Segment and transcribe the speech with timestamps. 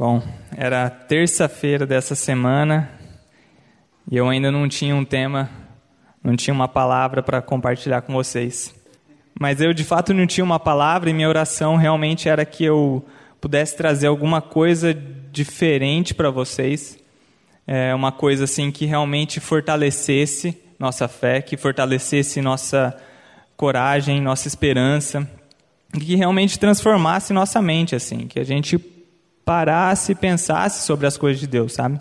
[0.00, 0.22] Bom,
[0.56, 2.90] era terça-feira dessa semana
[4.10, 5.50] e eu ainda não tinha um tema,
[6.24, 8.74] não tinha uma palavra para compartilhar com vocês.
[9.38, 13.04] Mas eu de fato não tinha uma palavra e minha oração realmente era que eu
[13.42, 14.94] pudesse trazer alguma coisa
[15.30, 16.98] diferente para vocês,
[17.66, 22.96] é, uma coisa assim que realmente fortalecesse nossa fé, que fortalecesse nossa
[23.54, 25.30] coragem, nossa esperança,
[25.92, 28.78] que realmente transformasse nossa mente assim, que a gente
[29.50, 31.98] parasse e pensasse sobre as coisas de Deus, sabe?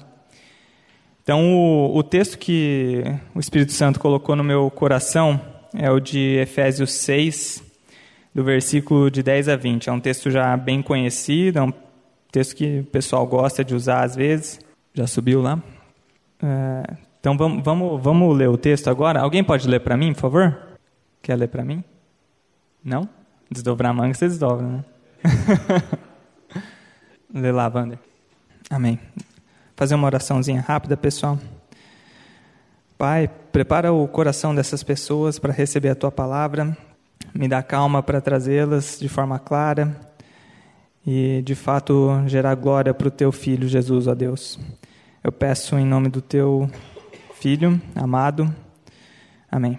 [1.23, 5.41] Então, o, o texto que o Espírito Santo colocou no meu coração
[5.73, 7.63] é o de Efésios 6,
[8.35, 9.89] do versículo de 10 a 20.
[9.89, 11.73] É um texto já bem conhecido, é um
[12.31, 14.59] texto que o pessoal gosta de usar às vezes.
[14.93, 15.59] Já subiu lá?
[16.43, 16.83] É,
[17.19, 19.21] então, vamos, vamos, vamos ler o texto agora.
[19.21, 20.55] Alguém pode ler para mim, por favor?
[21.19, 21.83] Quer ler para mim?
[22.85, 23.09] Não?
[23.49, 24.85] Desdobrar a manga, você desdobra, né?
[27.33, 27.99] Lê lá, Wander.
[28.69, 28.99] Amém.
[29.75, 31.37] Fazer uma oraçãozinha rápida, pessoal.
[32.97, 36.75] Pai, prepara o coração dessas pessoas para receber a tua palavra.
[37.33, 39.95] Me dá calma para trazê-las de forma clara
[41.05, 44.59] e, de fato, gerar glória para o teu filho Jesus, ó Deus.
[45.23, 46.69] Eu peço em nome do teu
[47.35, 48.53] filho amado.
[49.51, 49.77] Amém.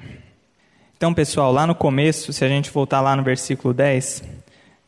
[0.97, 4.23] Então, pessoal, lá no começo, se a gente voltar lá no versículo 10,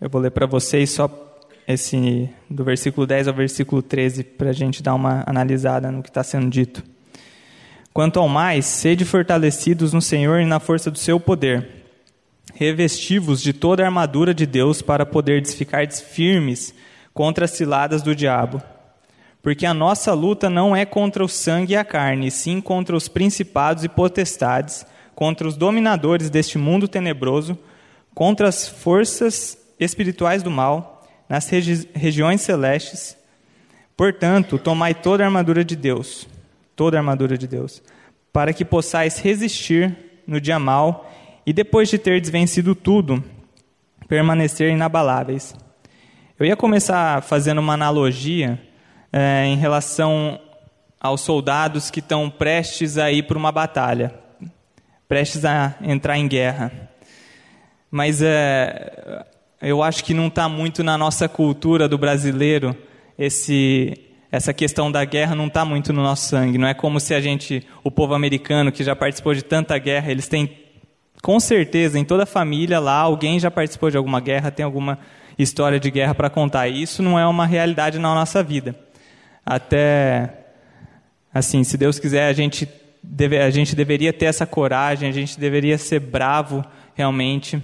[0.00, 1.08] eu vou ler para vocês só
[1.66, 6.08] esse do versículo 10 ao versículo 13 para a gente dar uma analisada no que
[6.08, 6.82] está sendo dito.
[7.92, 11.68] Quanto ao mais, sede fortalecidos no Senhor e na força do seu poder.
[12.54, 16.74] Revestivos de toda a armadura de Deus para poder ficar firmes
[17.12, 18.62] contra as ciladas do diabo.
[19.42, 23.08] Porque a nossa luta não é contra o sangue e a carne, sim contra os
[23.08, 27.58] principados e potestades, contra os dominadores deste mundo tenebroso,
[28.14, 30.91] contra as forças espirituais do mal
[31.32, 33.16] nas regi regiões celestes.
[33.96, 36.28] Portanto, tomai toda a armadura de Deus,
[36.76, 37.82] toda a armadura de Deus,
[38.30, 41.10] para que possais resistir no dia mal
[41.46, 43.24] e depois de ter desvencido tudo,
[44.06, 45.54] permanecer inabaláveis.
[46.38, 48.60] Eu ia começar fazendo uma analogia
[49.10, 50.38] é, em relação
[51.00, 54.12] aos soldados que estão prestes a ir para uma batalha,
[55.08, 56.90] prestes a entrar em guerra.
[57.90, 59.24] Mas é,
[59.62, 62.76] eu acho que não está muito na nossa cultura do brasileiro
[63.16, 63.94] esse
[64.30, 66.56] essa questão da guerra não está muito no nosso sangue.
[66.56, 70.10] Não é como se a gente, o povo americano que já participou de tanta guerra,
[70.10, 70.50] eles têm
[71.22, 74.98] com certeza em toda a família lá alguém já participou de alguma guerra, tem alguma
[75.38, 76.66] história de guerra para contar.
[76.66, 78.74] E isso não é uma realidade na nossa vida.
[79.44, 80.32] Até
[81.32, 82.66] assim, se Deus quiser, a gente
[83.02, 87.62] deve, a gente deveria ter essa coragem, a gente deveria ser bravo realmente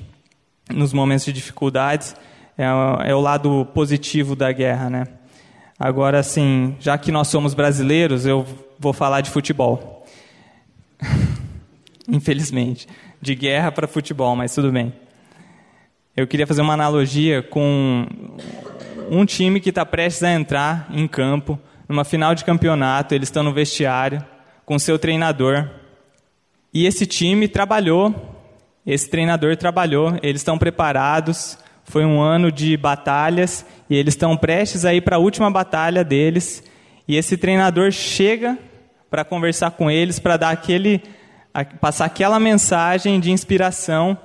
[0.72, 2.14] nos momentos de dificuldades,
[2.56, 2.64] é,
[3.08, 5.06] é o lado positivo da guerra, né?
[5.78, 8.44] Agora, assim, já que nós somos brasileiros, eu
[8.78, 10.04] vou falar de futebol.
[12.08, 12.88] Infelizmente,
[13.20, 14.92] de guerra para futebol, mas tudo bem.
[16.16, 18.06] Eu queria fazer uma analogia com
[19.08, 21.58] um time que está prestes a entrar em campo,
[21.88, 24.24] numa final de campeonato, eles estão no vestiário
[24.66, 25.70] com seu treinador.
[26.74, 28.38] E esse time trabalhou
[28.91, 34.87] esse treinador trabalhou, eles estão preparados, foi um ano de batalhas e eles estão prestes
[34.87, 36.65] a ir para a última batalha deles.
[37.06, 38.56] E esse treinador chega
[39.10, 41.03] para conversar com eles, para dar aquele,
[41.82, 44.16] passar aquela mensagem de inspiração.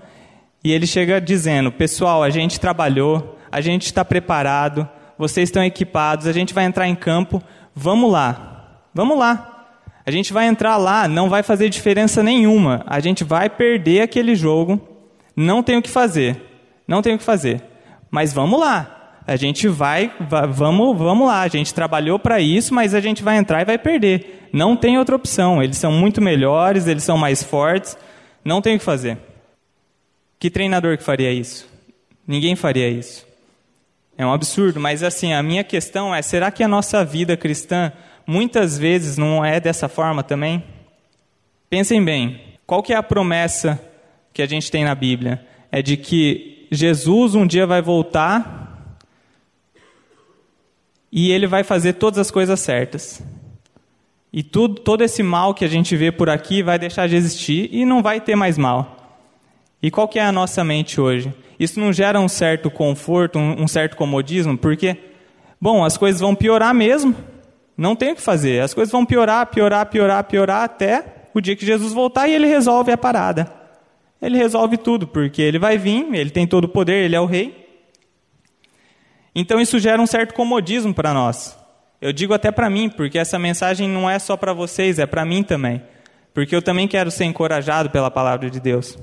[0.64, 4.88] E ele chega dizendo: Pessoal, a gente trabalhou, a gente está preparado,
[5.18, 7.44] vocês estão equipados, a gente vai entrar em campo,
[7.76, 9.53] vamos lá, vamos lá.
[10.06, 12.84] A gente vai entrar lá, não vai fazer diferença nenhuma.
[12.86, 14.80] A gente vai perder aquele jogo.
[15.36, 16.42] Não tem o que fazer.
[16.88, 17.64] Não tem o que fazer.
[18.12, 19.22] Mas vamos lá.
[19.26, 20.12] A gente vai,
[20.52, 21.42] vamos, vamos lá.
[21.42, 24.50] A gente trabalhou para isso, mas a gente vai entrar e vai perder.
[24.52, 25.64] Não tem outra opção.
[25.64, 27.98] Eles são muito melhores, eles são mais fortes.
[28.44, 29.18] Não tem o que fazer.
[30.38, 31.66] Que treinador que faria isso?
[32.28, 33.26] Ninguém faria isso.
[34.18, 37.92] É um absurdo, mas assim, a minha questão é: será que a nossa vida cristã
[38.26, 40.64] muitas vezes não é dessa forma também?
[41.70, 43.82] Pensem bem, qual que é a promessa
[44.34, 45.46] que a gente tem na Bíblia?
[45.72, 48.98] É de que Jesus um dia vai voltar
[51.12, 53.24] e ele vai fazer todas as coisas certas.
[54.32, 57.70] E tudo, todo esse mal que a gente vê por aqui vai deixar de existir
[57.72, 59.22] e não vai ter mais mal.
[59.82, 61.32] E qual que é a nossa mente hoje?
[61.60, 64.98] Isso não gera um certo conforto, um, um certo comodismo, porque,
[65.62, 67.16] bom, as coisas vão piorar mesmo.
[67.78, 68.62] Não tem o que fazer.
[68.62, 72.48] As coisas vão piorar, piorar, piorar, piorar até o dia que Jesus voltar e ele
[72.48, 73.52] resolve a parada.
[74.22, 77.26] Ele resolve tudo, porque ele vai vir, ele tem todo o poder, ele é o
[77.26, 77.64] rei.
[79.36, 81.58] Então isso gera um certo comodismo para nós.
[82.00, 85.26] Eu digo até para mim, porque essa mensagem não é só para vocês, é para
[85.26, 85.82] mim também.
[86.34, 88.98] Porque eu também quero ser encorajado pela palavra de Deus.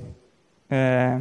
[0.69, 1.19] É...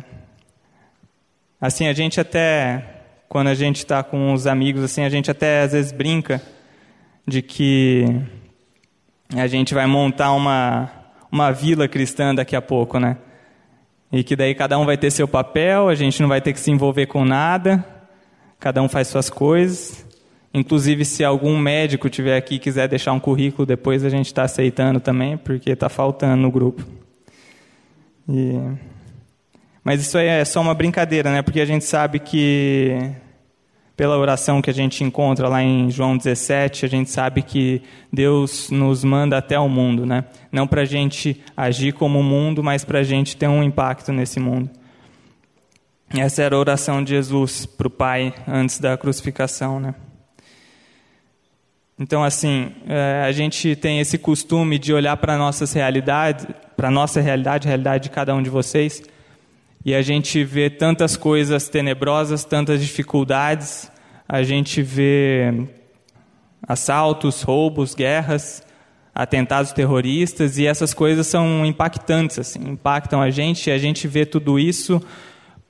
[1.61, 2.85] Assim, a gente até,
[3.29, 6.41] quando a gente está com os amigos, assim, a gente até às vezes brinca
[7.31, 8.05] de que
[9.35, 10.91] a gente vai montar uma,
[11.31, 13.17] uma vila cristã daqui a pouco, né?
[14.12, 16.59] E que daí cada um vai ter seu papel, a gente não vai ter que
[16.59, 17.85] se envolver com nada,
[18.59, 20.05] cada um faz suas coisas.
[20.53, 24.43] Inclusive, se algum médico tiver aqui e quiser deixar um currículo depois, a gente está
[24.43, 26.85] aceitando também, porque está faltando no grupo.
[28.29, 28.59] E...
[29.85, 31.41] Mas isso aí é só uma brincadeira, né?
[31.41, 33.12] Porque a gente sabe que,
[34.00, 38.70] pela oração que a gente encontra lá em João 17, a gente sabe que Deus
[38.70, 40.25] nos manda até o mundo, né?
[40.50, 44.11] Não para a gente agir como o mundo, mas para a gente ter um impacto
[44.11, 44.70] nesse mundo.
[46.08, 49.94] Essa era a oração de Jesus para o Pai antes da crucificação, né?
[51.99, 57.20] Então, assim, é, a gente tem esse costume de olhar para nossas realidades, para nossa
[57.20, 59.02] realidade, a realidade de cada um de vocês,
[59.85, 63.91] e a gente vê tantas coisas tenebrosas, tantas dificuldades,
[64.29, 65.67] a gente vê
[66.67, 68.62] assaltos, roubos, guerras,
[69.15, 74.27] atentados terroristas, e essas coisas são impactantes, assim, impactam a gente, e a gente vê
[74.27, 75.03] tudo isso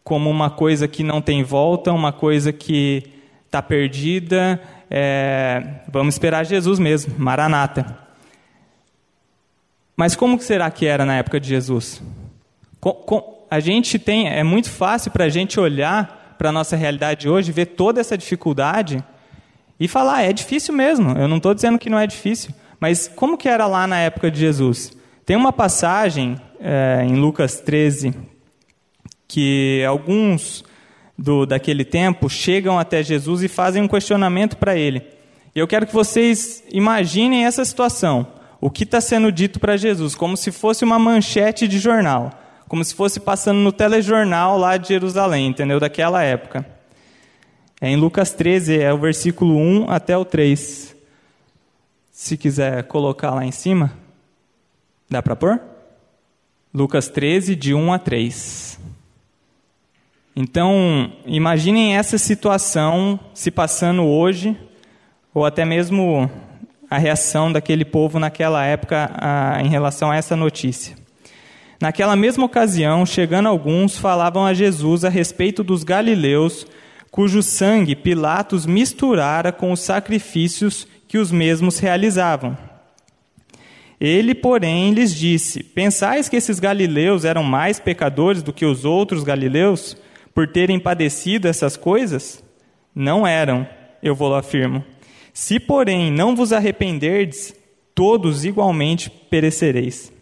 [0.03, 3.05] como uma coisa que não tem volta, uma coisa que
[3.47, 4.61] está perdida,
[4.91, 7.97] é, vamos esperar Jesus mesmo, Maranata.
[9.97, 12.03] Mas como será que era na época de Jesus?
[12.81, 16.77] Com, com, a gente tem, é muito fácil para a gente olhar para a nossa
[16.77, 19.05] realidade hoje, ver toda essa dificuldade
[19.79, 21.11] e falar, ah, é difícil mesmo.
[21.19, 24.31] Eu não estou dizendo que não é difícil, mas como que era lá na época
[24.31, 24.97] de Jesus?
[25.27, 28.15] Tem uma passagem é, em Lucas 13
[29.27, 30.65] que alguns
[31.17, 35.03] do, daquele tempo chegam até Jesus e fazem um questionamento para ele.
[35.55, 38.27] E eu quero que vocês imaginem essa situação.
[38.61, 42.40] O que está sendo dito para Jesus, como se fosse uma manchete de jornal,
[42.71, 45.81] como se fosse passando no telejornal lá de Jerusalém, entendeu?
[45.81, 46.65] Daquela época.
[47.81, 50.95] É em Lucas 13, é o versículo 1 até o 3.
[52.13, 53.93] Se quiser colocar lá em cima,
[55.11, 55.61] dá para pôr?
[56.73, 58.79] Lucas 13, de 1 a 3.
[60.37, 64.57] Então, imaginem essa situação se passando hoje,
[65.35, 66.31] ou até mesmo
[66.89, 71.00] a reação daquele povo naquela época a, em relação a essa notícia.
[71.81, 76.67] Naquela mesma ocasião, chegando alguns, falavam a Jesus a respeito dos galileus,
[77.11, 82.57] cujo sangue Pilatos misturara com os sacrifícios que os mesmos realizavam.
[83.99, 89.25] Ele, porém, lhes disse: Pensais que esses galileus eram mais pecadores do que os outros
[89.25, 89.97] galileus?
[90.35, 92.43] por terem padecido essas coisas?
[92.95, 93.67] Não eram,
[94.03, 94.85] eu vou afirmo.
[95.33, 97.55] Se, porém, não vos arrependerdes,
[97.95, 100.13] todos igualmente perecereis.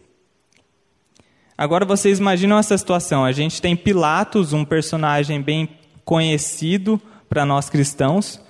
[1.58, 3.24] Agora vocês imaginam essa situação.
[3.24, 5.68] A gente tem Pilatos, um personagem bem
[6.04, 8.40] conhecido para nós cristãos,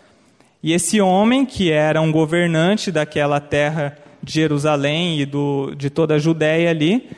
[0.63, 6.17] e esse homem, que era um governante daquela terra de Jerusalém e do, de toda
[6.17, 7.09] a Judéia ali,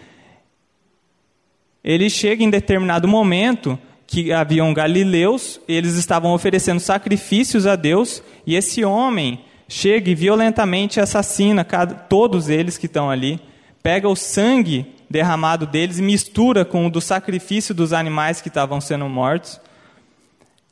[1.82, 3.76] ele chega em determinado momento
[4.06, 11.00] que haviam galileus, eles estavam oferecendo sacrifícios a Deus, e esse homem chega e violentamente
[11.00, 11.64] assassina
[12.08, 13.40] todos eles que estão ali,
[13.82, 18.80] pega o sangue derramado deles e mistura com o do sacrifício dos animais que estavam
[18.80, 19.60] sendo mortos.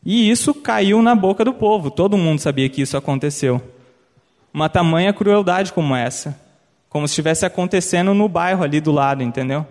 [0.06, 3.60] E isso caiu na boca do povo, todo mundo sabia que isso aconteceu.
[4.54, 6.40] Uma tamanha crueldade como essa,
[6.88, 9.66] como se estivesse acontecendo no bairro ali do lado, entendeu?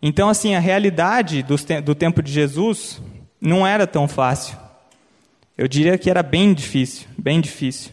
[0.00, 3.02] Então, assim, a realidade do tempo de Jesus
[3.40, 4.56] não era tão fácil.
[5.56, 7.90] Eu diria que era bem difícil, bem difícil.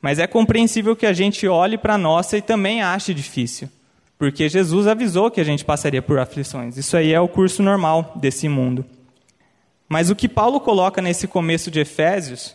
[0.00, 3.68] Mas é compreensível que a gente olhe para a nossa e também ache difícil,
[4.22, 6.76] porque Jesus avisou que a gente passaria por aflições.
[6.76, 8.86] Isso aí é o curso normal desse mundo.
[9.88, 12.54] Mas o que Paulo coloca nesse começo de Efésios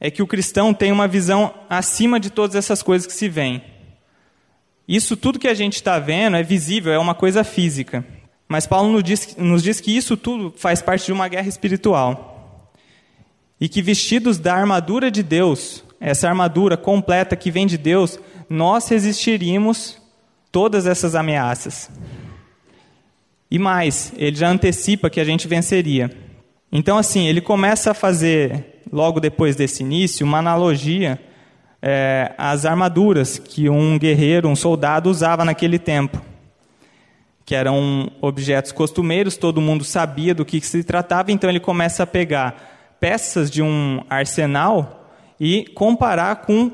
[0.00, 3.62] é que o cristão tem uma visão acima de todas essas coisas que se veem.
[4.88, 8.02] Isso tudo que a gente está vendo é visível, é uma coisa física.
[8.48, 12.72] Mas Paulo nos diz, nos diz que isso tudo faz parte de uma guerra espiritual.
[13.60, 18.18] E que vestidos da armadura de Deus, essa armadura completa que vem de Deus,
[18.48, 19.97] nós resistiríamos
[20.58, 21.88] todas essas ameaças.
[23.48, 26.10] E mais, ele já antecipa que a gente venceria.
[26.72, 31.16] Então, assim, ele começa a fazer, logo depois desse início, uma analogia
[31.80, 36.20] é, as armaduras que um guerreiro, um soldado usava naquele tempo,
[37.44, 42.06] que eram objetos costumeiros, todo mundo sabia do que se tratava, então ele começa a
[42.06, 46.72] pegar peças de um arsenal e comparar com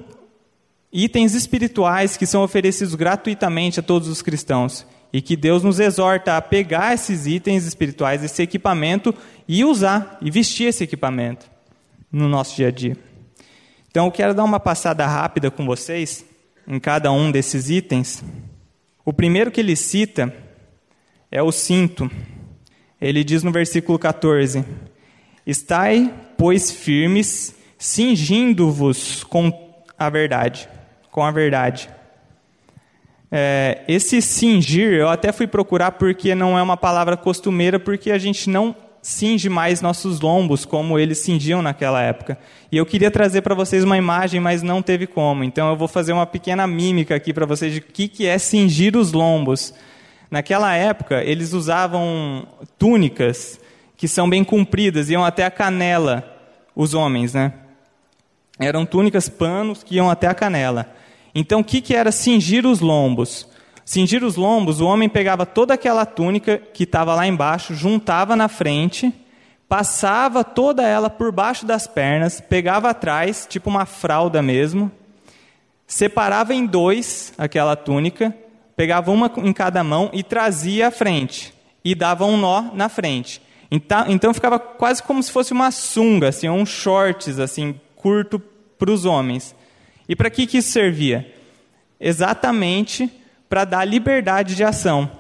[0.95, 4.87] itens espirituais que são oferecidos gratuitamente a todos os cristãos.
[5.13, 9.15] E que Deus nos exorta a pegar esses itens espirituais, esse equipamento,
[9.47, 11.51] e usar, e vestir esse equipamento
[12.11, 12.97] no nosso dia a dia.
[13.89, 16.25] Então, eu quero dar uma passada rápida com vocês
[16.67, 18.25] em cada um desses itens.
[19.05, 20.35] O primeiro que ele cita
[21.31, 22.11] é o cinto.
[23.01, 24.65] Ele diz no versículo 14:
[25.47, 29.53] Estai, pois, firmes, cingindo-vos com
[29.97, 30.69] a verdade.
[31.15, 31.89] Com a verdade.
[33.31, 38.19] É, esse cingir, eu até fui procurar porque não é uma palavra costumeira, porque a
[38.19, 42.37] gente não cinge mais nossos lombos como eles cingiam naquela época.
[42.73, 45.45] E eu queria trazer para vocês uma imagem, mas não teve como.
[45.45, 48.37] Então eu vou fazer uma pequena mímica aqui para vocês de o que, que é
[48.37, 49.73] cingir os lombos.
[50.29, 52.45] Naquela época, eles usavam
[52.77, 53.61] túnicas
[53.97, 56.25] que são bem compridas, iam até a canela,
[56.75, 57.53] os homens, né?
[58.59, 60.93] Eram túnicas, panos que iam até a canela.
[61.35, 63.49] Então, o que, que era cingir os lombos?
[63.85, 68.49] Cingir os lombos, o homem pegava toda aquela túnica que estava lá embaixo, juntava na
[68.49, 69.13] frente,
[69.69, 74.91] passava toda ela por baixo das pernas, pegava atrás, tipo uma fralda mesmo,
[75.87, 78.35] separava em dois aquela túnica,
[78.75, 81.53] pegava uma em cada mão e trazia à frente,
[81.85, 83.43] e dava um nó na frente.
[83.71, 88.41] Então, então ficava quase como se fosse uma sunga, assim, um shorts assim curto
[88.79, 89.55] para os homens.
[90.09, 91.33] E para que, que isso servia?
[91.99, 93.11] Exatamente
[93.49, 95.11] para dar liberdade de ação.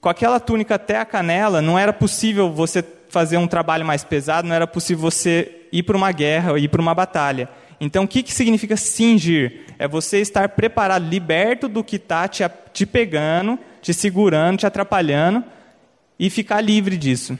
[0.00, 4.48] Com aquela túnica até a canela, não era possível você fazer um trabalho mais pesado,
[4.48, 7.48] não era possível você ir para uma guerra, ir para uma batalha.
[7.80, 9.64] Então, o que, que significa cingir?
[9.78, 12.42] É você estar preparado, liberto do que está te,
[12.72, 15.44] te pegando, te segurando, te atrapalhando,
[16.18, 17.38] e ficar livre disso.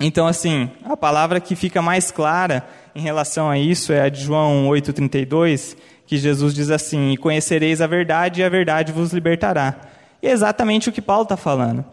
[0.00, 4.22] Então, assim, a palavra que fica mais clara em relação a isso é a de
[4.22, 5.76] João 8,32,
[6.06, 9.76] que Jesus diz assim: E conhecereis a verdade, e a verdade vos libertará.
[10.22, 11.84] E é exatamente o que Paulo está falando.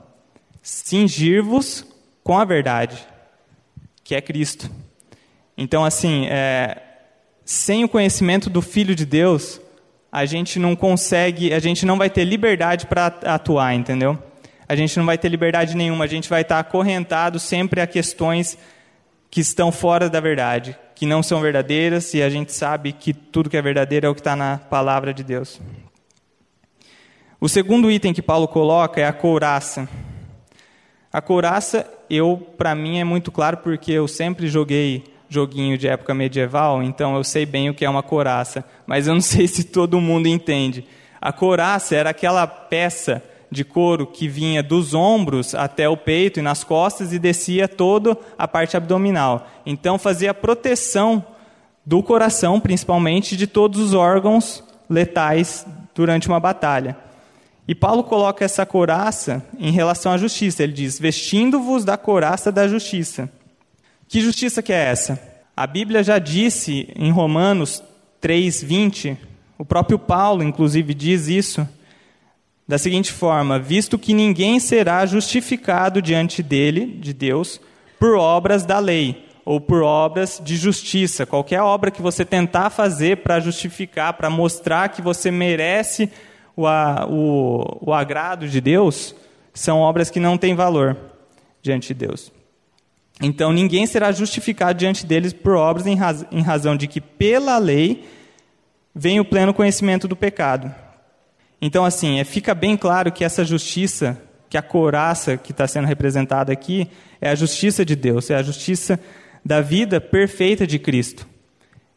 [0.61, 1.85] Cingir-vos
[2.23, 2.97] com a verdade,
[4.01, 4.71] que é Cristo.
[5.57, 6.81] Então, assim, é,
[7.43, 9.59] sem o conhecimento do Filho de Deus,
[10.09, 14.17] a gente não consegue, a gente não vai ter liberdade para atuar, entendeu?
[14.69, 18.57] A gente não vai ter liberdade nenhuma, a gente vai estar acorrentado sempre a questões
[19.33, 23.49] que estão fora da verdade, que não são verdadeiras, e a gente sabe que tudo
[23.49, 25.59] que é verdadeiro é o que está na palavra de Deus.
[27.41, 29.89] O segundo item que Paulo coloca é a couraça.
[31.11, 36.13] A couraça, eu para mim é muito claro porque eu sempre joguei joguinho de época
[36.13, 39.63] medieval, então eu sei bem o que é uma couraça, mas eu não sei se
[39.63, 40.85] todo mundo entende.
[41.19, 46.43] A couraça era aquela peça de couro que vinha dos ombros até o peito e
[46.43, 49.47] nas costas e descia toda a parte abdominal.
[49.65, 51.25] Então fazia proteção
[51.85, 56.97] do coração, principalmente, de todos os órgãos letais durante uma batalha.
[57.67, 60.63] E Paulo coloca essa couraça em relação à justiça.
[60.63, 63.29] Ele diz: vestindo-vos da couraça da justiça.
[64.07, 65.19] Que justiça que é essa?
[65.55, 67.81] A Bíblia já disse em Romanos
[68.21, 69.17] 3:20,
[69.57, 71.67] o próprio Paulo inclusive diz isso
[72.67, 77.59] da seguinte forma: visto que ninguém será justificado diante dele, de Deus,
[77.99, 81.25] por obras da lei ou por obras de justiça.
[81.25, 86.09] Qualquer obra que você tentar fazer para justificar, para mostrar que você merece
[86.55, 89.15] o, o, o agrado de Deus,
[89.53, 90.97] são obras que não têm valor
[91.61, 92.31] diante de Deus.
[93.21, 97.57] Então ninguém será justificado diante deles por obras em, raz, em razão de que pela
[97.57, 98.07] lei
[98.95, 100.73] vem o pleno conhecimento do pecado.
[101.65, 105.87] Então, assim, é, fica bem claro que essa justiça, que a couraça que está sendo
[105.87, 106.89] representada aqui,
[107.21, 108.99] é a justiça de Deus, é a justiça
[109.45, 111.25] da vida perfeita de Cristo.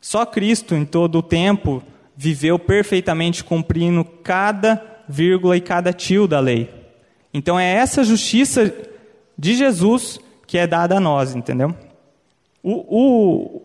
[0.00, 1.82] Só Cristo, em todo o tempo,
[2.16, 6.72] viveu perfeitamente cumprindo cada vírgula e cada tio da lei.
[7.34, 8.72] Então, é essa justiça
[9.36, 11.74] de Jesus que é dada a nós, entendeu?
[12.62, 13.55] O, o,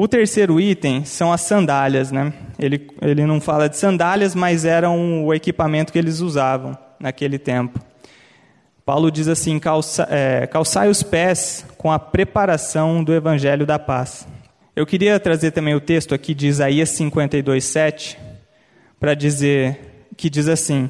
[0.00, 2.32] o terceiro item são as sandálias, né?
[2.56, 7.80] Ele, ele não fala de sandálias, mas eram o equipamento que eles usavam naquele tempo.
[8.86, 14.24] Paulo diz assim: Calça, é, calçai os pés com a preparação do evangelho da paz.
[14.76, 18.16] Eu queria trazer também o texto aqui de Isaías 52, 7,
[19.00, 20.88] para dizer que diz assim: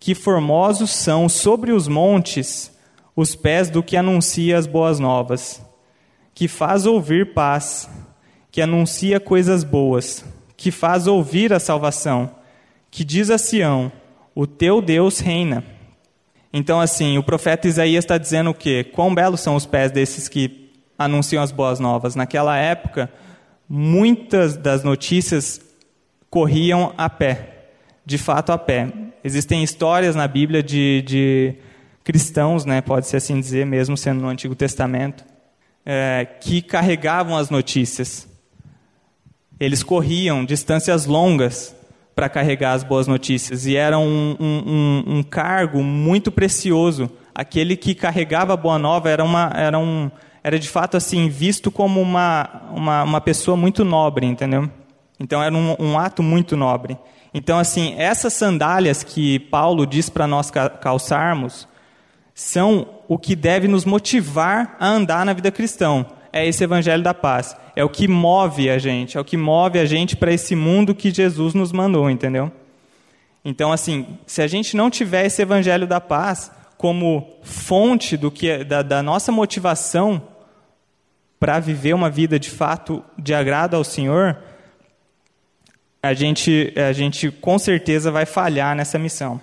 [0.00, 2.76] Que formosos são sobre os montes
[3.14, 5.62] os pés do que anuncia as boas novas,
[6.34, 7.88] que faz ouvir paz
[8.50, 10.24] que anuncia coisas boas,
[10.56, 12.30] que faz ouvir a salvação,
[12.90, 13.92] que diz a Sião:
[14.34, 15.64] O teu Deus reina.
[16.52, 18.82] Então, assim, o profeta Isaías está dizendo o quê?
[18.82, 22.16] Quão belos são os pés desses que anunciam as boas novas.
[22.16, 23.10] Naquela época,
[23.68, 25.60] muitas das notícias
[26.28, 27.68] corriam a pé,
[28.04, 28.92] de fato a pé.
[29.22, 31.54] Existem histórias na Bíblia de, de
[32.02, 35.24] cristãos, né, pode-se assim dizer, mesmo sendo no Antigo Testamento,
[35.84, 38.27] é, que carregavam as notícias.
[39.60, 41.74] Eles corriam distâncias longas
[42.14, 47.08] para carregar as boas notícias e era um, um, um, cargo muito precioso.
[47.32, 50.10] Aquele que carregava a boa nova era, uma, era, um,
[50.42, 54.68] era de fato assim visto como uma, uma, uma pessoa muito nobre, entendeu?
[55.20, 56.98] Então era um, um ato muito nobre.
[57.32, 60.50] Então assim essas sandálias que Paulo diz para nós
[60.80, 61.68] calçarmos
[62.34, 67.14] são o que deve nos motivar a andar na vida cristã é esse evangelho da
[67.14, 67.56] paz.
[67.74, 70.94] É o que move a gente, é o que move a gente para esse mundo
[70.94, 72.50] que Jesus nos mandou, entendeu?
[73.44, 78.48] Então, assim, se a gente não tiver esse evangelho da paz como fonte do que
[78.48, 80.22] é, da, da nossa motivação
[81.38, 84.36] para viver uma vida de fato de agrado ao Senhor,
[86.02, 89.40] a gente, a gente com certeza vai falhar nessa missão.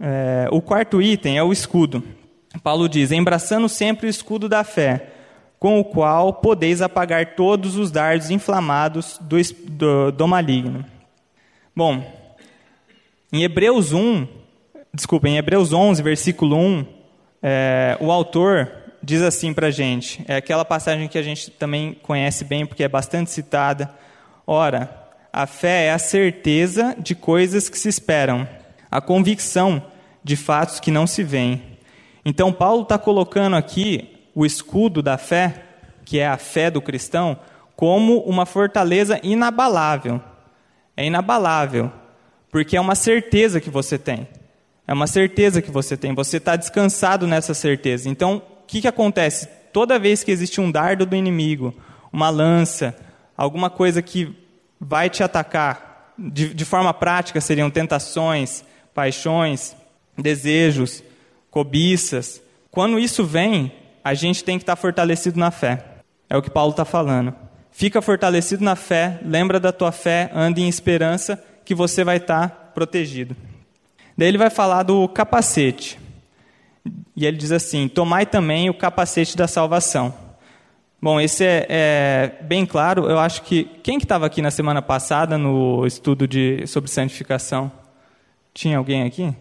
[0.00, 2.02] É, o quarto item é o escudo.
[2.62, 5.13] Paulo diz: embraçando sempre o escudo da fé
[5.64, 10.84] com o qual podeis apagar todos os dardos inflamados do, do, do maligno.
[11.74, 12.04] Bom,
[13.32, 14.28] em Hebreus 1,
[14.92, 16.86] desculpa, em Hebreus 11, versículo 1,
[17.42, 18.70] é, o autor
[19.02, 22.84] diz assim para a gente, é aquela passagem que a gente também conhece bem, porque
[22.84, 23.90] é bastante citada.
[24.46, 24.94] Ora,
[25.32, 28.46] a fé é a certeza de coisas que se esperam,
[28.90, 29.82] a convicção
[30.22, 31.62] de fatos que não se veem.
[32.22, 35.62] Então, Paulo está colocando aqui o escudo da fé,
[36.04, 37.38] que é a fé do cristão,
[37.76, 40.20] como uma fortaleza inabalável.
[40.96, 41.90] É inabalável,
[42.50, 44.28] porque é uma certeza que você tem.
[44.86, 46.14] É uma certeza que você tem.
[46.14, 48.08] Você está descansado nessa certeza.
[48.08, 49.48] Então, o que, que acontece?
[49.72, 51.74] Toda vez que existe um dardo do inimigo,
[52.12, 52.94] uma lança,
[53.36, 54.34] alguma coisa que
[54.78, 59.74] vai te atacar, de, de forma prática seriam tentações, paixões,
[60.16, 61.02] desejos,
[61.50, 62.40] cobiças.
[62.70, 63.72] Quando isso vem,
[64.04, 65.82] a gente tem que estar fortalecido na fé.
[66.28, 67.34] É o que Paulo está falando.
[67.72, 72.72] Fica fortalecido na fé, lembra da tua fé, ande em esperança que você vai estar
[72.74, 73.34] protegido.
[74.16, 75.98] Daí ele vai falar do capacete.
[77.16, 80.14] E ele diz assim: Tomai também o capacete da salvação.
[81.00, 83.10] Bom, esse é, é bem claro.
[83.10, 83.64] Eu acho que.
[83.82, 87.72] Quem que estava aqui na semana passada no estudo de, sobre santificação?
[88.52, 89.34] Tinha alguém aqui?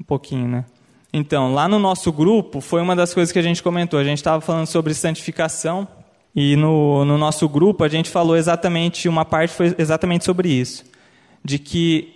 [0.00, 0.64] Um pouquinho, né?
[1.12, 4.00] Então, lá no nosso grupo, foi uma das coisas que a gente comentou.
[4.00, 5.86] A gente estava falando sobre santificação,
[6.34, 10.84] e no, no nosso grupo a gente falou exatamente, uma parte foi exatamente sobre isso.
[11.44, 12.14] De que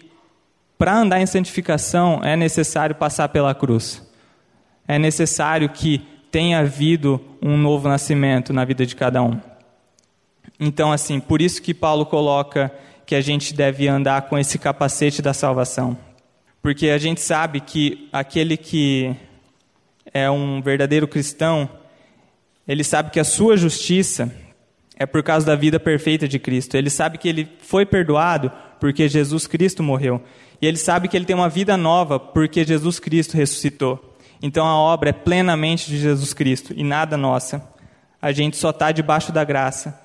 [0.79, 4.03] para andar em santificação é necessário passar pela cruz.
[4.89, 5.99] É necessário que
[6.31, 9.39] tenha havido um novo nascimento na vida de cada um.
[10.59, 12.73] Então, assim, por isso que Paulo coloca
[13.05, 16.06] que a gente deve andar com esse capacete da salvação
[16.67, 19.15] porque a gente sabe que aquele que
[20.13, 21.71] é um verdadeiro cristão,
[22.67, 24.35] ele sabe que a sua justiça
[24.97, 26.77] é por causa da vida perfeita de Cristo.
[26.77, 28.51] Ele sabe que ele foi perdoado
[28.81, 30.21] porque Jesus Cristo morreu.
[30.61, 34.17] E ele sabe que ele tem uma vida nova porque Jesus Cristo ressuscitou.
[34.43, 37.65] Então a obra é plenamente de Jesus Cristo e nada nossa.
[38.21, 40.01] A gente só está debaixo da graça,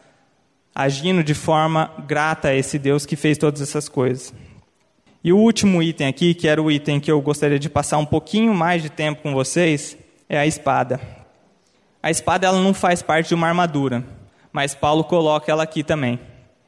[0.75, 4.31] agindo de forma grata a esse Deus que fez todas essas coisas.
[5.23, 8.05] E o último item aqui, que era o item que eu gostaria de passar um
[8.05, 9.95] pouquinho mais de tempo com vocês,
[10.27, 10.99] é a espada.
[12.01, 14.03] A espada ela não faz parte de uma armadura,
[14.51, 16.19] mas Paulo coloca ela aqui também.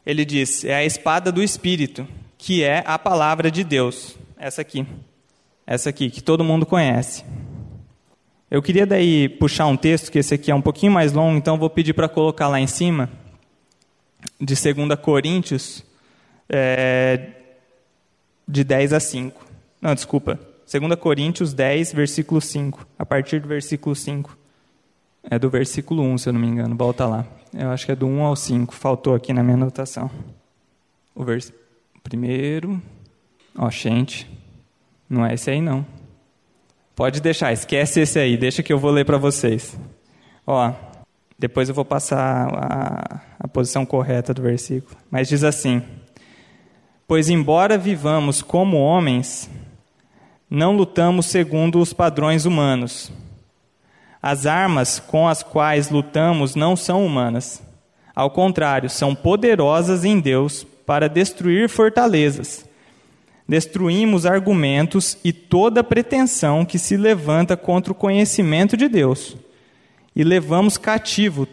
[0.06, 4.16] Ele diz: é a espada do Espírito, que é a palavra de Deus.
[4.38, 4.86] Essa aqui.
[5.66, 7.24] Essa aqui, que todo mundo conhece.
[8.52, 11.58] Eu queria daí puxar um texto, que esse aqui é um pouquinho mais longo, então
[11.58, 13.10] vou pedir para colocar lá em cima,
[14.40, 15.84] de 2 Coríntios,
[16.48, 17.32] é,
[18.48, 19.46] de 10 a 5.
[19.82, 20.40] Não, desculpa.
[20.72, 22.88] 2 Coríntios 10, versículo 5.
[22.98, 24.38] A partir do versículo 5.
[25.24, 26.76] É do versículo 1, se eu não me engano.
[26.76, 27.26] Volta lá.
[27.54, 28.74] Eu acho que é do 1 ao 5.
[28.74, 30.10] Faltou aqui na minha anotação.
[31.16, 31.54] O vers...
[32.02, 32.82] primeiro.
[33.58, 34.30] Ó, gente.
[35.10, 35.86] Não é esse aí, não.
[36.96, 38.38] Pode deixar, esquece esse aí.
[38.38, 39.78] Deixa que eu vou ler para vocês.
[40.46, 40.74] Ó,
[41.38, 44.96] depois eu vou passar a, a posição correta do versículo.
[45.10, 45.82] Mas diz assim.
[47.14, 49.48] Pois, embora vivamos como homens,
[50.50, 53.12] não lutamos segundo os padrões humanos.
[54.20, 57.62] As armas com as quais lutamos não são humanas.
[58.16, 62.68] Ao contrário, são poderosas em Deus para destruir fortalezas.
[63.48, 69.38] Destruímos argumentos e toda pretensão que se levanta contra o conhecimento de Deus.
[70.16, 71.48] e levamos cativo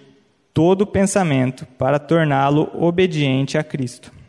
[0.55, 4.20] todo pensamento para torná-lo obediente a Cristo.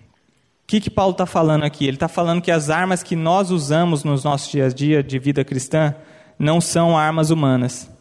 [0.71, 1.85] Que, que Paulo está falando aqui?
[1.85, 5.19] Ele está falando que as armas que nós usamos nos nossos dias a dia de
[5.19, 5.93] vida cristã
[6.39, 7.91] não são armas humanas.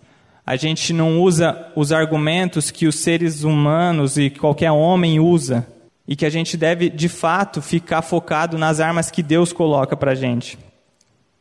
[0.46, 5.66] A gente não usa os argumentos que os seres humanos e qualquer homem usa
[6.06, 10.12] e que a gente deve, de fato, ficar focado nas armas que Deus coloca para
[10.12, 10.56] a gente.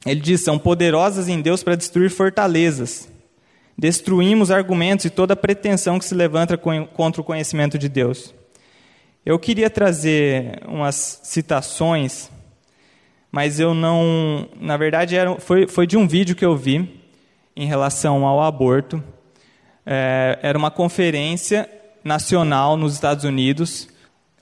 [0.08, 3.08] Ele diz: são poderosas em Deus para destruir fortalezas.
[3.78, 8.34] Destruímos argumentos e toda pretensão que se levanta contra o conhecimento de Deus.
[9.30, 12.32] Eu queria trazer umas citações,
[13.32, 14.50] mas eu não.
[14.60, 17.02] Na verdade, era, foi, foi de um vídeo que eu vi
[17.56, 19.04] em relação ao aborto.
[19.86, 21.70] É, era uma conferência
[22.04, 23.88] nacional nos Estados Unidos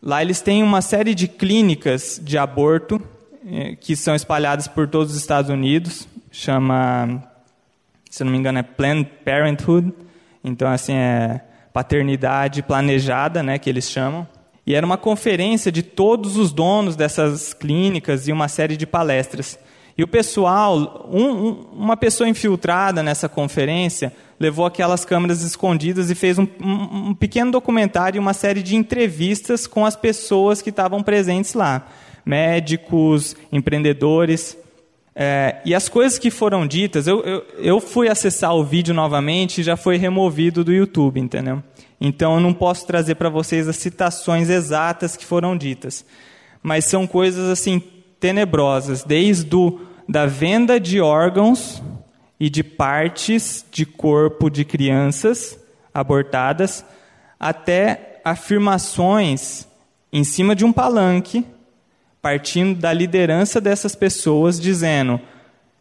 [0.02, 3.02] Lá eles têm uma série de clínicas de aborto
[3.46, 6.08] eh, que são espalhadas por todos os Estados Unidos.
[6.32, 7.24] Chama,
[8.10, 9.92] se não me engano, é Planned Parenthood.
[10.44, 11.42] Então, assim, é
[11.74, 14.28] paternidade planejada, né, que eles chamam.
[14.68, 19.58] E era uma conferência de todos os donos dessas clínicas e uma série de palestras.
[19.98, 26.16] E o pessoal, um, um, uma pessoa infiltrada nessa conferência, levou aquelas câmeras escondidas e
[26.16, 31.02] fez um, um, pequeno documentário e uma série de entrevistas com as pessoas que estavam
[31.02, 31.88] presentes lá
[32.26, 34.58] médicos, empreendedores.
[35.16, 39.62] É, e as coisas que foram ditas, eu, eu, eu, fui acessar o vídeo novamente
[39.62, 41.64] e já foi removido do YouTube, entendeu?
[42.00, 46.06] Então eu não posso trazer para vocês as citações exatas que foram ditas.
[46.62, 47.82] Mas são coisas assim
[48.20, 51.82] tenebrosas, desde o, da venda de órgãos
[52.40, 55.60] e de partes de corpo de crianças
[55.94, 56.86] abortadas,
[57.40, 59.68] até afirmações
[60.12, 61.46] em cima de um palanque,
[62.22, 65.20] partindo da liderança dessas pessoas, dizendo: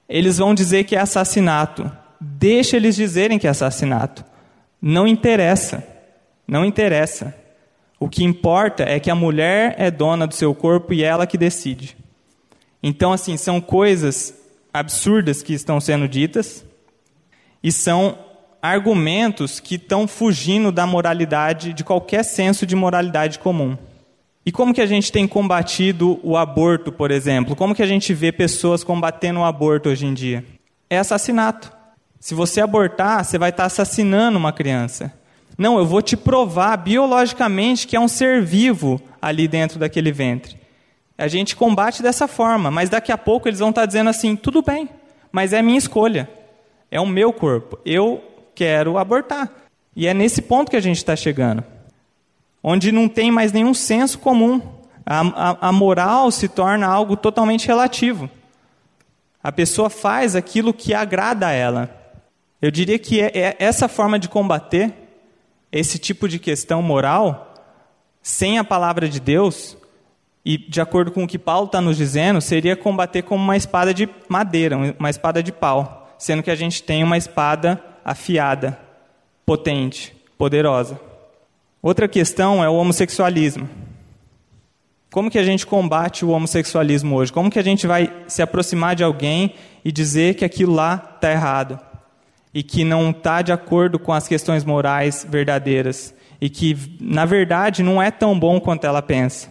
[0.08, 1.90] eles vão dizer que é assassinato.
[2.20, 4.24] Deixa eles dizerem que é assassinato.
[4.80, 5.95] Não interessa.
[6.46, 7.34] Não interessa.
[7.98, 11.38] O que importa é que a mulher é dona do seu corpo e ela que
[11.38, 11.96] decide.
[12.82, 14.34] Então, assim, são coisas
[14.72, 16.64] absurdas que estão sendo ditas
[17.62, 18.18] e são
[18.60, 23.76] argumentos que estão fugindo da moralidade, de qualquer senso de moralidade comum.
[24.44, 27.56] E como que a gente tem combatido o aborto, por exemplo?
[27.56, 30.44] Como que a gente vê pessoas combatendo o aborto hoje em dia?
[30.88, 31.72] É assassinato.
[32.20, 35.12] Se você abortar, você vai estar assassinando uma criança.
[35.58, 40.56] Não, eu vou te provar biologicamente que é um ser vivo ali dentro daquele ventre.
[41.16, 44.60] A gente combate dessa forma, mas daqui a pouco eles vão estar dizendo assim: tudo
[44.60, 44.88] bem,
[45.32, 46.28] mas é minha escolha,
[46.90, 48.22] é o meu corpo, eu
[48.54, 49.50] quero abortar.
[49.94, 51.64] E é nesse ponto que a gente está chegando,
[52.62, 54.60] onde não tem mais nenhum senso comum.
[55.06, 58.28] A, a, a moral se torna algo totalmente relativo.
[59.42, 61.88] A pessoa faz aquilo que agrada a ela.
[62.60, 65.05] Eu diria que é, é essa forma de combater
[65.70, 67.54] esse tipo de questão moral,
[68.22, 69.76] sem a palavra de Deus,
[70.44, 73.92] e, de acordo com o que Paulo está nos dizendo, seria combater como uma espada
[73.92, 78.78] de madeira, uma espada de pau, sendo que a gente tem uma espada afiada,
[79.44, 81.00] potente, poderosa.
[81.82, 83.68] Outra questão é o homossexualismo.
[85.10, 87.32] Como que a gente combate o homossexualismo hoje?
[87.32, 91.30] Como que a gente vai se aproximar de alguém e dizer que aquilo lá está
[91.30, 91.80] errado?
[92.56, 96.14] E que não está de acordo com as questões morais verdadeiras?
[96.40, 99.50] E que, na verdade, não é tão bom quanto ela pensa?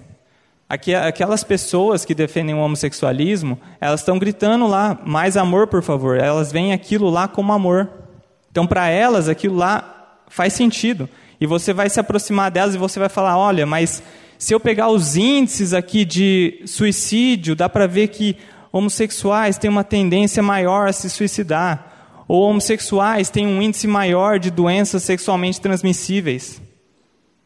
[0.68, 6.18] Aquelas pessoas que defendem o homossexualismo, elas estão gritando lá, mais amor, por favor.
[6.18, 7.92] Elas veem aquilo lá como amor.
[8.50, 11.08] Então, para elas, aquilo lá faz sentido.
[11.40, 14.02] E você vai se aproximar delas e você vai falar: olha, mas
[14.36, 18.36] se eu pegar os índices aqui de suicídio, dá para ver que
[18.72, 21.92] homossexuais têm uma tendência maior a se suicidar.
[22.28, 26.62] Ou homossexuais têm um índice maior de doenças sexualmente transmissíveis.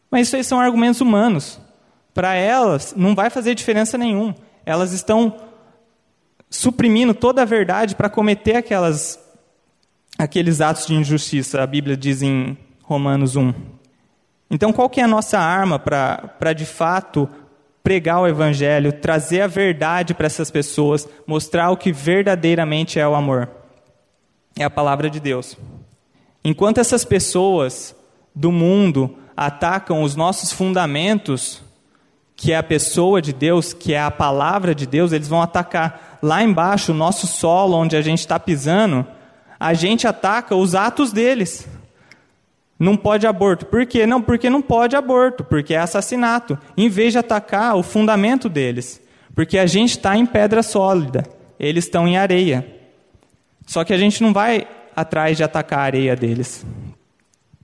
[0.09, 1.59] Mas isso aí são argumentos humanos
[2.19, 4.35] para elas não vai fazer diferença nenhuma.
[4.65, 5.37] Elas estão
[6.49, 9.19] suprimindo toda a verdade para cometer aquelas,
[10.17, 13.53] aqueles atos de injustiça, a Bíblia diz em Romanos 1.
[14.51, 17.29] Então, qual que é a nossa arma para, de fato,
[17.81, 23.15] pregar o Evangelho, trazer a verdade para essas pessoas, mostrar o que verdadeiramente é o
[23.15, 23.47] amor?
[24.59, 25.57] É a palavra de Deus.
[26.43, 27.95] Enquanto essas pessoas
[28.35, 31.61] do mundo atacam os nossos fundamentos,
[32.35, 36.19] que é a pessoa de Deus, que é a palavra de Deus, eles vão atacar
[36.21, 39.07] lá embaixo, o nosso solo, onde a gente está pisando,
[39.57, 41.65] a gente ataca os atos deles.
[42.77, 43.65] Não pode aborto.
[43.65, 44.05] Por quê?
[44.05, 46.59] Não, porque não pode aborto, porque é assassinato.
[46.75, 49.01] Em vez de atacar o fundamento deles.
[49.33, 51.23] Porque a gente está em pedra sólida,
[51.57, 52.78] eles estão em areia.
[53.69, 56.65] Só que a gente não vai atrás de atacar a areia deles.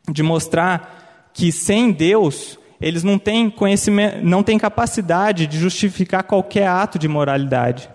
[0.07, 6.67] de mostrar que sem Deus eles não têm conhecimento, não têm capacidade de justificar qualquer
[6.67, 7.89] ato de moralidade.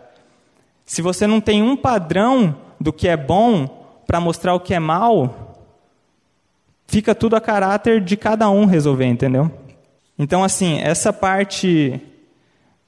[0.85, 4.81] Se você não tem um padrão do que é bom para mostrar o que é
[4.81, 5.57] mal,
[6.88, 9.53] fica tudo a caráter de cada um resolver, entendeu?
[10.18, 12.03] Então, assim, essa parte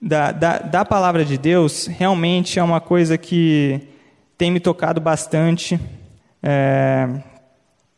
[0.01, 3.92] da, da, da palavra de Deus realmente é uma coisa que
[4.43, 5.79] tem me tocado bastante.
[6.43, 7.09] É,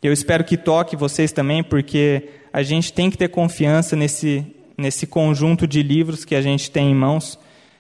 [0.02, 4.44] eu espero que toque vocês também, porque a gente tem que ter confiança nesse,
[4.76, 7.38] nesse conjunto de livros que a gente tem em mãos,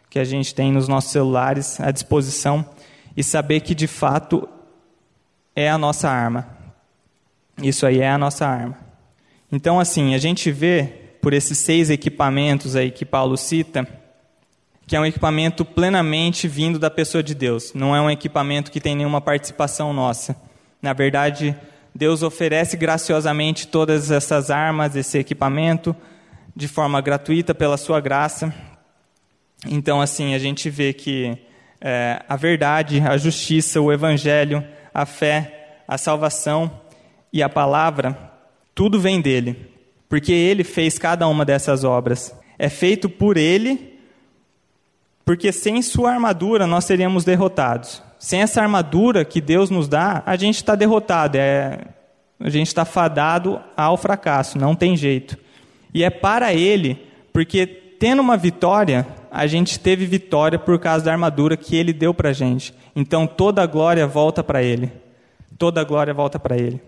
[0.08, 2.64] que a gente tem nos nossos celulares à disposição,
[3.14, 4.48] e saber que de fato
[5.54, 6.48] é a nossa arma.
[7.62, 8.78] Isso aí é a nossa arma.
[9.52, 13.86] Então, assim, a gente vê por esses seis equipamentos aí que Paulo cita,
[14.86, 17.72] que é um equipamento plenamente vindo da pessoa de Deus.
[17.74, 20.36] Não é um equipamento que tem nenhuma participação nossa.
[20.82, 21.56] Na verdade,
[21.94, 25.96] Deus oferece graciosamente todas essas armas, esse equipamento,
[26.54, 28.54] de forma gratuita pela sua graça.
[29.66, 31.38] Então, assim, a gente vê que
[31.80, 36.70] é, a verdade, a justiça, o evangelho, a fé, a salvação
[37.32, 38.32] e a palavra,
[38.74, 39.70] tudo vem dele,
[40.08, 42.34] porque ele fez cada uma dessas obras.
[42.58, 43.93] É feito por ele,
[45.24, 48.02] porque sem sua armadura nós seríamos derrotados.
[48.18, 51.78] Sem essa armadura que Deus nos dá, a gente está derrotado, é,
[52.40, 55.36] a gente está fadado ao fracasso, não tem jeito.
[55.92, 57.00] E é para Ele,
[57.32, 62.14] porque tendo uma vitória, a gente teve vitória por causa da armadura que Ele deu
[62.14, 62.74] para a gente.
[62.94, 64.90] Então toda a glória volta para Ele.
[65.58, 66.80] Toda a glória volta para Ele.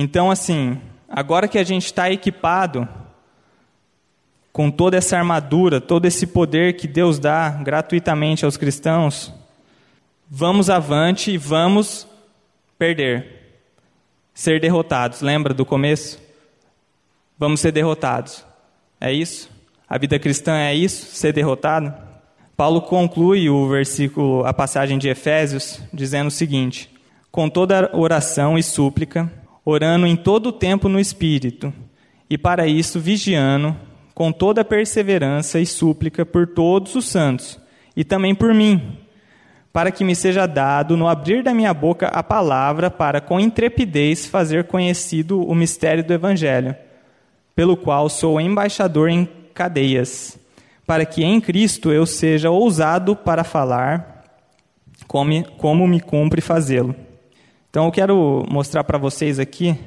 [0.00, 2.88] Então, assim, agora que a gente está equipado
[4.58, 9.32] com toda essa armadura, todo esse poder que Deus dá gratuitamente aos cristãos,
[10.28, 12.08] vamos avante e vamos
[12.76, 13.60] perder.
[14.34, 16.20] Ser derrotados, lembra do começo?
[17.38, 18.44] Vamos ser derrotados.
[19.00, 19.48] É isso?
[19.88, 21.14] A vida cristã é isso?
[21.14, 21.94] Ser derrotado?
[22.56, 26.92] Paulo conclui o versículo, a passagem de Efésios, dizendo o seguinte:
[27.30, 29.32] Com toda oração e súplica,
[29.64, 31.72] orando em todo o tempo no Espírito,
[32.28, 33.86] e para isso vigiando,
[34.18, 37.56] com toda perseverança e súplica por todos os santos,
[37.94, 38.98] e também por mim
[39.72, 44.26] para que me seja dado, no abrir da minha boca, a palavra, para com intrepidez
[44.26, 46.74] fazer conhecido o mistério do Evangelho,
[47.54, 50.36] pelo qual sou embaixador em cadeias,
[50.84, 54.24] para que em Cristo eu seja ousado para falar
[55.06, 56.92] como, como me cumpre fazê-lo.
[57.70, 59.78] Então eu quero mostrar para vocês aqui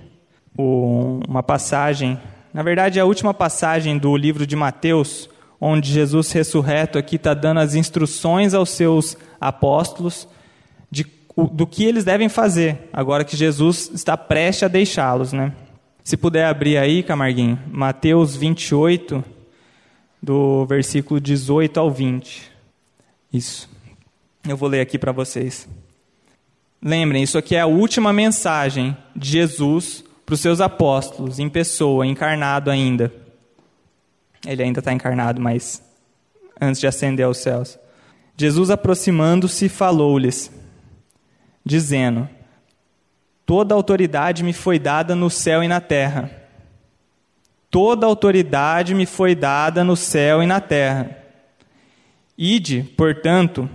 [0.58, 2.18] uma passagem,
[2.54, 7.60] na verdade a última passagem do livro de Mateus, onde Jesus ressurreto aqui está dando
[7.60, 10.28] as instruções aos seus apóstolos
[10.90, 11.06] de,
[11.52, 15.32] do que eles devem fazer, agora que Jesus está prestes a deixá-los.
[15.32, 15.54] Né?
[16.04, 19.24] Se puder abrir aí, Camarguinho, Mateus 28,
[20.22, 22.52] do versículo 18 ao 20.
[23.32, 23.70] Isso.
[24.48, 25.68] Eu vou ler aqui para vocês.
[26.82, 32.08] Lembrem, isso aqui é a última mensagem de Jesus para os seus apóstolos, em pessoa,
[32.08, 33.12] encarnado ainda.
[34.48, 35.84] Ele ainda está encarnado, mas
[36.60, 37.78] antes de ascender aos céus.
[38.38, 40.50] Jesus, aproximando-se, falou-lhes,
[41.66, 42.30] dizendo:
[43.46, 46.32] Toda autoridade me foi dada no céu e na terra.
[47.70, 51.14] Toda autoridade me foi dada no céu e na terra.
[52.38, 53.70] Ide, portanto,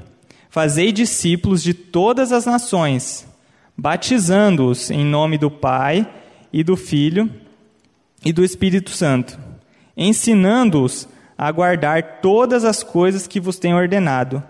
[0.49, 3.29] fazei discípulos de todas as nações,
[3.77, 6.11] batizando-os em nome do Pai
[6.53, 7.31] e do Filho
[8.25, 9.47] e do Espírito Santo
[9.97, 14.43] ensinando-os a guardar todas as coisas que vos tenho ordenado.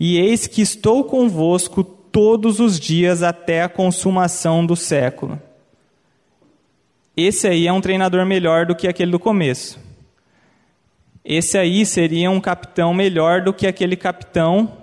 [0.00, 5.40] E eis que estou convosco todos os dias até a consumação do século.
[7.16, 9.78] Esse aí é um treinador melhor do que aquele do começo.
[11.24, 14.78] Esse aí seria um capitão melhor do que aquele capitão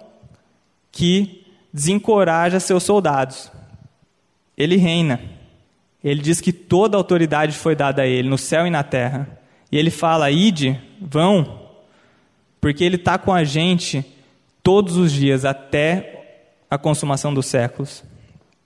[0.91, 3.51] que desencoraja seus soldados.
[4.57, 5.34] Ele reina.
[6.05, 9.27] Ele diz que toda autoridade foi dada a ele, no céu e na terra.
[9.71, 11.67] E ele fala: ide, vão,
[12.61, 14.05] porque ele está com a gente
[14.61, 18.03] todos os dias até a consumação dos séculos.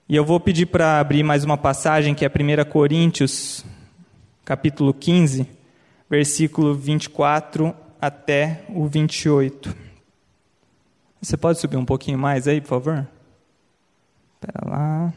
[0.06, 3.64] E eu vou pedir para abrir mais uma passagem que é 1 Coríntios,
[4.44, 5.48] capítulo 15,
[6.10, 9.74] versículo 24 até o 28.
[11.22, 13.08] Você pode subir um pouquinho mais aí, por favor?
[14.34, 15.12] Espera lá.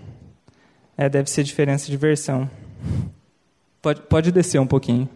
[0.98, 2.50] É, deve ser diferença de versão.
[3.82, 5.10] Pode, pode descer um pouquinho.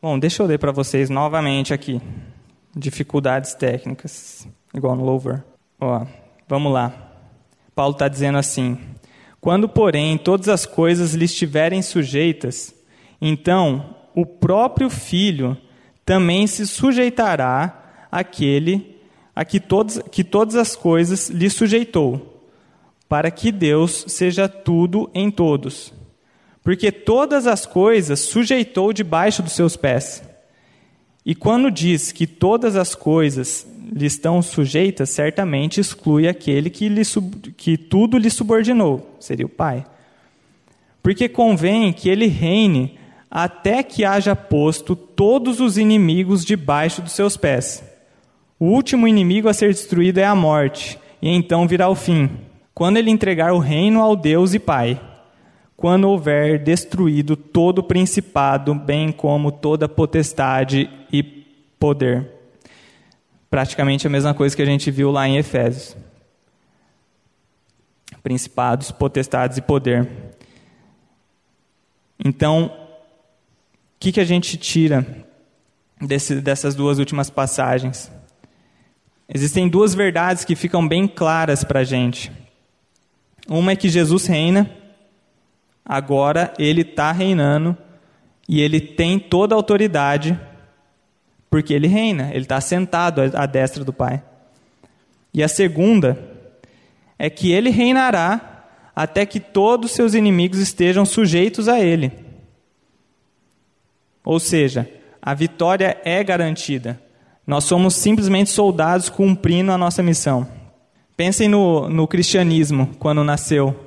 [0.00, 2.00] Bom, deixa eu ler para vocês novamente aqui.
[2.76, 5.44] Dificuldades técnicas, igual no louvor.
[5.80, 6.06] Ó,
[6.48, 6.92] vamos lá.
[7.74, 8.78] Paulo está dizendo assim:
[9.40, 12.74] Quando, porém, todas as coisas lhe estiverem sujeitas,
[13.20, 15.56] então o próprio Filho
[16.04, 19.00] também se sujeitará àquele
[19.34, 22.31] a que, todos, que todas as coisas lhe sujeitou,
[23.12, 25.92] para que Deus seja tudo em todos.
[26.62, 30.22] Porque todas as coisas sujeitou debaixo dos seus pés.
[31.22, 37.02] E quando diz que todas as coisas lhe estão sujeitas, certamente exclui aquele que, lhe,
[37.54, 39.84] que tudo lhe subordinou, seria o Pai.
[41.02, 42.98] Porque convém que ele reine
[43.30, 47.84] até que haja posto todos os inimigos debaixo dos seus pés.
[48.58, 52.30] O último inimigo a ser destruído é a morte, e então virá o fim,
[52.74, 55.00] quando ele entregar o reino ao Deus e Pai,
[55.76, 61.22] quando houver destruído todo o principado, bem como toda potestade e
[61.78, 62.30] poder.
[63.50, 65.96] Praticamente a mesma coisa que a gente viu lá em Efésios.
[68.22, 70.08] Principados, potestades e poder.
[72.24, 72.70] Então,
[74.02, 75.06] que, que a gente tira
[76.00, 78.10] desse, dessas duas últimas passagens?
[79.32, 82.32] Existem duas verdades que ficam bem claras para a gente.
[83.48, 84.70] Uma é que Jesus reina,
[85.84, 87.76] agora ele está reinando
[88.48, 90.38] e ele tem toda a autoridade,
[91.50, 94.22] porque ele reina, ele está sentado à destra do Pai.
[95.34, 96.18] E a segunda
[97.18, 102.12] é que ele reinará até que todos os seus inimigos estejam sujeitos a ele.
[104.24, 104.88] Ou seja,
[105.20, 107.00] a vitória é garantida.
[107.46, 110.46] Nós somos simplesmente soldados cumprindo a nossa missão.
[111.16, 113.78] Pensem no, no cristianismo, quando nasceu,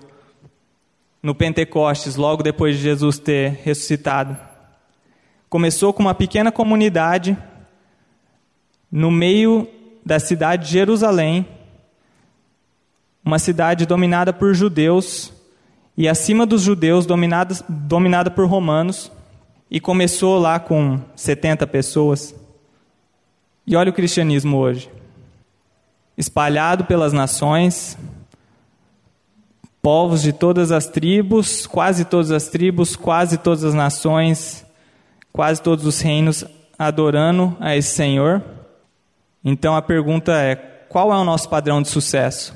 [1.21, 4.37] no Pentecostes, logo depois de Jesus ter ressuscitado.
[5.49, 7.35] Começou com uma pequena comunidade
[8.91, 9.67] no meio
[10.05, 11.47] da cidade de Jerusalém,
[13.23, 15.33] uma cidade dominada por judeus
[15.97, 19.11] e acima dos judeus dominada, dominada por romanos.
[19.69, 22.35] E começou lá com 70 pessoas.
[23.65, 24.89] E olha o cristianismo hoje.
[26.17, 27.97] Espalhado pelas nações,
[29.81, 34.65] povos de todas as tribos, quase todas as tribos, quase todas as nações,
[35.31, 36.43] quase todos os reinos
[36.79, 38.41] adorando a esse Senhor.
[39.43, 42.55] Então a pergunta é: qual é o nosso padrão de sucesso?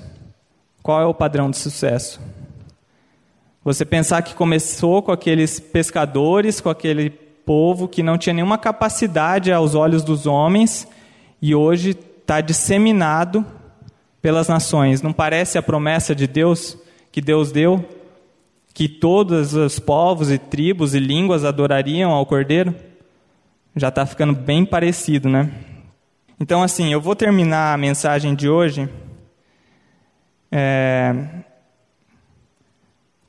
[0.81, 2.19] Qual é o padrão de sucesso?
[3.63, 9.51] Você pensar que começou com aqueles pescadores, com aquele povo que não tinha nenhuma capacidade
[9.51, 10.87] aos olhos dos homens
[11.41, 11.93] e hoje
[12.29, 13.43] está disseminado
[14.21, 15.01] pelas nações.
[15.01, 16.77] Não parece a promessa de Deus
[17.11, 17.83] que Deus deu?
[18.71, 22.75] Que todos os povos e tribos e línguas adorariam ao Cordeiro?
[23.75, 25.51] Já está ficando bem parecido, né?
[26.39, 28.87] Então, assim, eu vou terminar a mensagem de hoje.
[30.51, 31.15] É,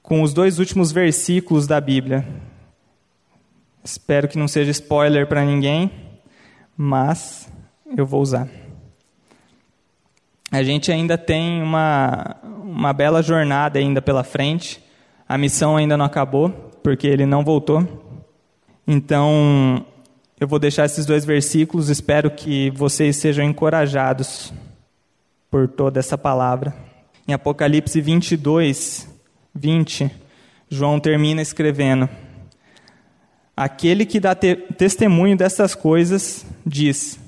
[0.03, 2.27] com os dois últimos versículos da Bíblia.
[3.83, 5.91] Espero que não seja spoiler para ninguém,
[6.77, 7.51] mas
[7.97, 8.60] eu vou usar.
[10.51, 14.83] A gente ainda tem uma, uma bela jornada ainda pela frente.
[15.29, 16.51] A missão ainda não acabou,
[16.83, 17.87] porque ele não voltou.
[18.87, 19.87] Então,
[20.41, 21.89] eu vou deixar esses dois versículos.
[21.89, 24.53] Espero que vocês sejam encorajados
[25.49, 26.75] por toda essa palavra.
[27.29, 29.09] Em Apocalipse 22,
[29.55, 30.11] 20,
[30.69, 32.09] João termina escrevendo:
[33.57, 37.21] Aquele que dá te testemunho dessas coisas diz: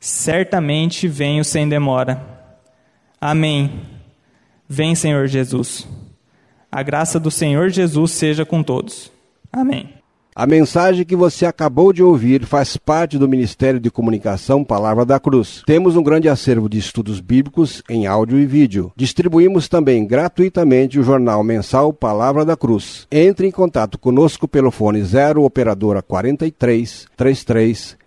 [0.00, 2.31] Certamente venho sem demora.
[3.22, 3.70] Amém.
[4.68, 5.86] Vem, Senhor Jesus.
[6.72, 9.12] A graça do Senhor Jesus seja com todos.
[9.52, 9.94] Amém.
[10.34, 15.20] A mensagem que você acabou de ouvir faz parte do Ministério de Comunicação Palavra da
[15.20, 15.62] Cruz.
[15.64, 18.90] Temos um grande acervo de estudos bíblicos em áudio e vídeo.
[18.96, 23.06] Distribuímos também gratuitamente o jornal mensal Palavra da Cruz.
[23.12, 28.01] Entre em contato conosco pelo fone 0 operadora 43 33